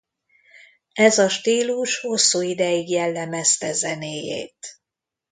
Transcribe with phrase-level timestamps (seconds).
[0.93, 4.77] Ez a stílus hosszú ideig jellemezte zenéjét.